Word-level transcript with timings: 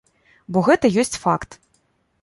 Бо 0.55 0.63
гэта 0.69 0.91
ёсць 1.03 1.15
факт. 1.27 1.59